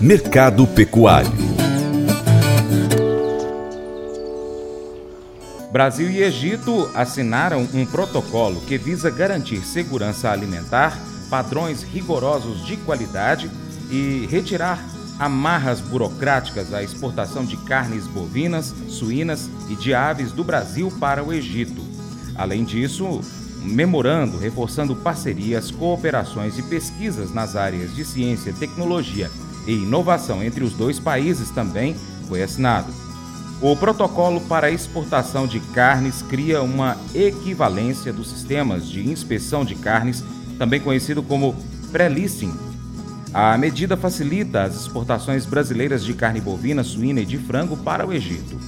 Mercado 0.00 0.66
Pecuário 0.66 1.30
Brasil 5.70 6.10
e 6.10 6.22
Egito 6.22 6.90
assinaram 6.94 7.68
um 7.72 7.86
protocolo 7.86 8.60
que 8.62 8.76
visa 8.76 9.08
garantir 9.08 9.64
segurança 9.64 10.30
alimentar, 10.30 10.98
padrões 11.28 11.82
rigorosos 11.82 12.66
de 12.66 12.76
qualidade 12.78 13.50
e 13.90 14.26
retirar 14.30 14.84
amarras 15.18 15.80
burocráticas 15.80 16.72
à 16.72 16.82
exportação 16.82 17.44
de 17.44 17.56
carnes 17.58 18.06
bovinas, 18.06 18.74
suínas 18.88 19.50
e 19.68 19.76
de 19.76 19.92
aves 19.92 20.32
do 20.32 20.42
Brasil 20.42 20.90
para 20.98 21.22
o 21.22 21.32
Egito. 21.32 21.82
Além 22.34 22.64
disso, 22.64 23.20
memorando 23.62 24.38
reforçando 24.38 24.96
parcerias, 24.96 25.70
cooperações 25.70 26.58
e 26.58 26.62
pesquisas 26.62 27.32
nas 27.32 27.56
áreas 27.56 27.94
de 27.94 28.04
ciência, 28.04 28.52
tecnologia 28.52 29.30
e 29.66 29.72
inovação 29.72 30.42
entre 30.42 30.64
os 30.64 30.72
dois 30.72 30.98
países 30.98 31.50
também 31.50 31.94
foi 32.28 32.42
assinado. 32.42 32.92
O 33.60 33.76
protocolo 33.76 34.40
para 34.40 34.70
exportação 34.70 35.46
de 35.46 35.60
carnes 35.60 36.22
cria 36.22 36.62
uma 36.62 36.96
equivalência 37.14 38.10
dos 38.10 38.30
sistemas 38.30 38.88
de 38.88 39.06
inspeção 39.06 39.66
de 39.66 39.74
carnes, 39.74 40.24
também 40.58 40.80
conhecido 40.80 41.22
como 41.22 41.54
pré-listing. 41.92 42.54
A 43.34 43.56
medida 43.58 43.96
facilita 43.96 44.62
as 44.62 44.74
exportações 44.74 45.44
brasileiras 45.44 46.02
de 46.02 46.14
carne 46.14 46.40
bovina, 46.40 46.82
suína 46.82 47.20
e 47.20 47.26
de 47.26 47.36
frango 47.36 47.76
para 47.76 48.06
o 48.06 48.12
Egito. 48.12 48.58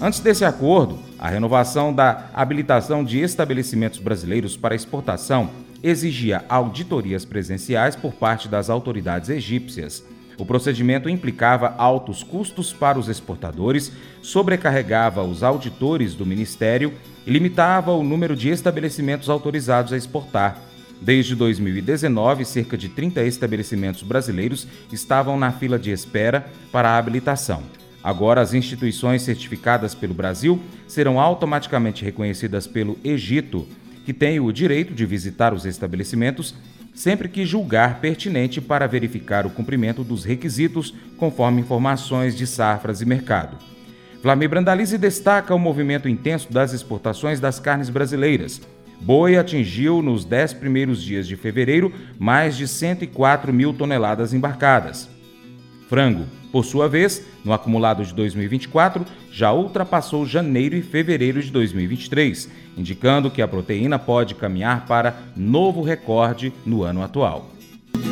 Antes 0.00 0.20
desse 0.20 0.44
acordo, 0.44 0.98
a 1.24 1.30
renovação 1.30 1.90
da 1.90 2.26
habilitação 2.34 3.02
de 3.02 3.18
estabelecimentos 3.18 3.98
brasileiros 3.98 4.58
para 4.58 4.74
exportação 4.74 5.48
exigia 5.82 6.44
auditorias 6.50 7.24
presenciais 7.24 7.96
por 7.96 8.12
parte 8.12 8.46
das 8.46 8.68
autoridades 8.68 9.30
egípcias. 9.30 10.04
O 10.36 10.44
procedimento 10.44 11.08
implicava 11.08 11.74
altos 11.78 12.22
custos 12.22 12.74
para 12.74 12.98
os 12.98 13.08
exportadores, 13.08 13.90
sobrecarregava 14.20 15.22
os 15.22 15.42
auditores 15.42 16.12
do 16.12 16.26
Ministério 16.26 16.92
e 17.26 17.30
limitava 17.30 17.92
o 17.92 18.04
número 18.04 18.36
de 18.36 18.50
estabelecimentos 18.50 19.30
autorizados 19.30 19.94
a 19.94 19.96
exportar. 19.96 20.60
Desde 21.00 21.34
2019, 21.34 22.44
cerca 22.44 22.76
de 22.76 22.90
30 22.90 23.24
estabelecimentos 23.24 24.02
brasileiros 24.02 24.68
estavam 24.92 25.38
na 25.38 25.50
fila 25.52 25.78
de 25.78 25.90
espera 25.90 26.44
para 26.70 26.90
a 26.90 26.98
habilitação. 26.98 27.62
Agora, 28.04 28.42
as 28.42 28.52
instituições 28.52 29.22
certificadas 29.22 29.94
pelo 29.94 30.12
Brasil 30.12 30.60
serão 30.86 31.18
automaticamente 31.18 32.04
reconhecidas 32.04 32.66
pelo 32.66 32.98
Egito, 33.02 33.66
que 34.04 34.12
tem 34.12 34.38
o 34.38 34.52
direito 34.52 34.92
de 34.92 35.06
visitar 35.06 35.54
os 35.54 35.64
estabelecimentos 35.64 36.54
sempre 36.94 37.28
que 37.28 37.46
julgar 37.46 38.00
pertinente 38.00 38.60
para 38.60 38.86
verificar 38.86 39.46
o 39.46 39.50
cumprimento 39.50 40.04
dos 40.04 40.22
requisitos 40.22 40.94
conforme 41.16 41.62
informações 41.62 42.36
de 42.36 42.46
safras 42.46 43.00
e 43.00 43.06
mercado. 43.06 43.56
Flamir 44.22 44.48
Brandalize 44.48 44.96
destaca 44.96 45.54
o 45.54 45.58
movimento 45.58 46.08
intenso 46.08 46.52
das 46.52 46.72
exportações 46.72 47.40
das 47.40 47.58
carnes 47.58 47.88
brasileiras. 47.88 48.60
Boi 49.00 49.36
atingiu, 49.36 50.00
nos 50.00 50.24
dez 50.24 50.52
primeiros 50.52 51.02
dias 51.02 51.26
de 51.26 51.36
fevereiro, 51.36 51.92
mais 52.18 52.56
de 52.56 52.68
104 52.68 53.52
mil 53.52 53.72
toneladas 53.72 54.32
embarcadas. 54.32 55.13
Frango, 55.88 56.24
por 56.50 56.64
sua 56.64 56.88
vez, 56.88 57.24
no 57.44 57.52
acumulado 57.52 58.04
de 58.04 58.14
2024, 58.14 59.04
já 59.30 59.52
ultrapassou 59.52 60.24
janeiro 60.24 60.76
e 60.76 60.82
fevereiro 60.82 61.42
de 61.42 61.50
2023, 61.50 62.48
indicando 62.76 63.30
que 63.30 63.42
a 63.42 63.48
proteína 63.48 63.98
pode 63.98 64.34
caminhar 64.34 64.86
para 64.86 65.16
novo 65.36 65.82
recorde 65.82 66.52
no 66.64 66.82
ano 66.82 67.02
atual. 67.02 67.53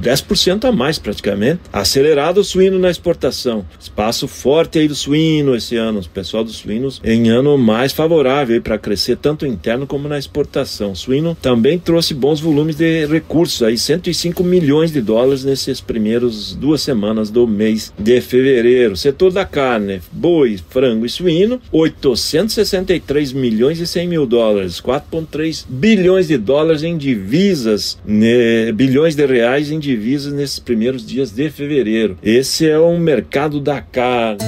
10% 0.00 0.64
a 0.64 0.72
mais 0.72 0.98
praticamente. 0.98 1.60
Acelerado 1.72 2.38
o 2.38 2.44
suíno 2.44 2.78
na 2.78 2.90
exportação. 2.90 3.64
Espaço 3.78 4.26
forte 4.26 4.78
aí 4.78 4.88
do 4.88 4.94
suíno 4.94 5.54
esse 5.54 5.76
ano. 5.76 6.00
O 6.00 6.08
pessoal 6.08 6.44
dos 6.44 6.56
suínos 6.56 7.00
em 7.04 7.28
ano 7.28 7.56
mais 7.58 7.92
favorável 7.92 8.60
para 8.60 8.78
crescer 8.78 9.16
tanto 9.16 9.46
interno 9.46 9.86
como 9.86 10.08
na 10.08 10.18
exportação. 10.18 10.92
O 10.92 10.96
suíno 10.96 11.36
também 11.40 11.78
trouxe 11.78 12.14
bons 12.14 12.40
volumes 12.40 12.76
de 12.76 13.06
recursos 13.06 13.62
aí, 13.62 13.76
105 13.76 14.42
milhões 14.42 14.92
de 14.92 15.00
dólares 15.00 15.44
nesses 15.44 15.80
primeiros 15.80 16.54
duas 16.54 16.82
semanas 16.82 17.30
do 17.30 17.46
mês 17.46 17.92
de 17.98 18.20
fevereiro. 18.20 18.96
Setor 18.96 19.32
da 19.32 19.44
carne, 19.44 20.00
boi, 20.10 20.58
frango 20.70 21.06
e 21.06 21.10
suíno, 21.10 21.60
863 21.72 23.32
milhões 23.32 23.80
e 23.80 23.86
100 23.86 24.08
mil 24.08 24.26
dólares, 24.26 24.80
4,3 24.80 25.64
bilhões 25.68 26.28
de 26.28 26.36
dólares 26.36 26.82
em 26.82 26.96
divisas, 26.96 27.98
né, 28.04 28.72
bilhões 28.72 29.14
de 29.14 29.26
reais 29.26 29.70
em 29.70 29.78
divisas 29.84 30.32
nesses 30.32 30.58
primeiros 30.58 31.06
dias 31.06 31.30
de 31.30 31.50
fevereiro. 31.50 32.18
Esse 32.22 32.68
é 32.68 32.78
o 32.78 32.98
mercado 32.98 33.60
da 33.60 33.80
carne. 33.80 34.38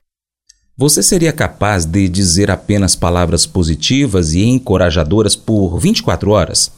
Você 0.75 1.03
seria 1.03 1.31
capaz 1.31 1.85
de 1.85 2.09
dizer 2.09 2.49
apenas 2.49 2.95
palavras 2.95 3.45
positivas 3.45 4.33
e 4.33 4.43
encorajadoras 4.43 5.35
por 5.35 5.77
24 5.77 6.31
horas? 6.31 6.71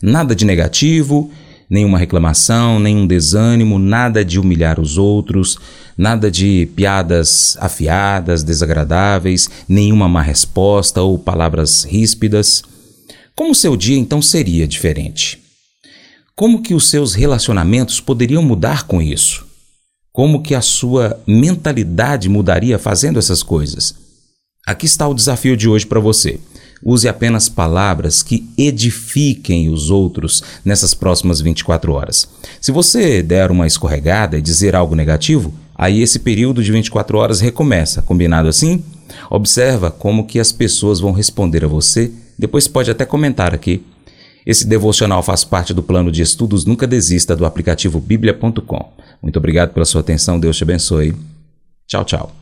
Nada 0.00 0.32
de 0.34 0.44
negativo, 0.44 1.28
nenhuma 1.72 1.96
reclamação, 1.96 2.78
nenhum 2.78 3.06
desânimo, 3.06 3.78
nada 3.78 4.22
de 4.22 4.38
humilhar 4.38 4.78
os 4.78 4.98
outros, 4.98 5.56
nada 5.96 6.30
de 6.30 6.68
piadas 6.76 7.56
afiadas, 7.58 8.42
desagradáveis, 8.42 9.48
nenhuma 9.66 10.06
má 10.06 10.20
resposta 10.20 11.00
ou 11.00 11.18
palavras 11.18 11.84
ríspidas. 11.84 12.62
Como 13.34 13.54
seu 13.54 13.74
dia 13.74 13.96
então 13.96 14.20
seria 14.20 14.68
diferente? 14.68 15.40
Como 16.36 16.60
que 16.60 16.74
os 16.74 16.90
seus 16.90 17.14
relacionamentos 17.14 18.00
poderiam 18.00 18.42
mudar 18.42 18.86
com 18.86 19.00
isso? 19.00 19.46
Como 20.12 20.42
que 20.42 20.54
a 20.54 20.60
sua 20.60 21.18
mentalidade 21.26 22.28
mudaria 22.28 22.78
fazendo 22.78 23.18
essas 23.18 23.42
coisas? 23.42 23.94
Aqui 24.66 24.84
está 24.84 25.08
o 25.08 25.14
desafio 25.14 25.56
de 25.56 25.70
hoje 25.70 25.86
para 25.86 26.00
você. 26.00 26.38
Use 26.84 27.08
apenas 27.08 27.48
palavras 27.48 28.22
que 28.22 28.48
edifiquem 28.58 29.68
os 29.68 29.90
outros 29.90 30.42
nessas 30.64 30.94
próximas 30.94 31.40
24 31.40 31.92
horas. 31.92 32.28
Se 32.60 32.72
você 32.72 33.22
der 33.22 33.50
uma 33.50 33.66
escorregada 33.66 34.36
e 34.36 34.42
dizer 34.42 34.74
algo 34.74 34.94
negativo, 34.94 35.54
aí 35.74 36.02
esse 36.02 36.18
período 36.18 36.62
de 36.62 36.72
24 36.72 37.16
horas 37.18 37.40
recomeça, 37.40 38.02
combinado 38.02 38.48
assim? 38.48 38.82
Observa 39.30 39.90
como 39.90 40.26
que 40.26 40.40
as 40.40 40.50
pessoas 40.50 41.00
vão 41.00 41.12
responder 41.12 41.64
a 41.64 41.68
você, 41.68 42.10
depois 42.38 42.66
pode 42.66 42.90
até 42.90 43.04
comentar 43.04 43.54
aqui. 43.54 43.84
Esse 44.44 44.66
devocional 44.66 45.22
faz 45.22 45.44
parte 45.44 45.72
do 45.72 45.82
plano 45.82 46.10
de 46.10 46.22
estudos 46.22 46.64
Nunca 46.64 46.86
Desista 46.86 47.36
do 47.36 47.46
aplicativo 47.46 48.00
bíblia.com. 48.00 48.92
Muito 49.22 49.36
obrigado 49.36 49.72
pela 49.72 49.86
sua 49.86 50.00
atenção, 50.00 50.40
Deus 50.40 50.56
te 50.56 50.64
abençoe. 50.64 51.14
Tchau, 51.86 52.04
tchau. 52.04 52.41